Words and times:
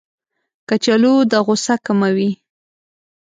کچالو 0.67 1.13
د 1.31 1.33
غوسه 1.45 1.75
کموي 1.85 2.31